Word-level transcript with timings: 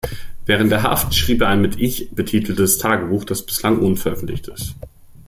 Während 0.47 0.71
der 0.71 0.81
Haft 0.81 1.13
schrieb 1.13 1.41
er 1.43 1.49
ein 1.49 1.61
mit 1.61 1.79
„Ich“ 1.79 2.09
betiteltes 2.09 2.79
Tagebuch, 2.79 3.23
das 3.23 3.45
bislang 3.45 3.77
unveröffentlicht 3.77 4.47
ist. 4.47 4.73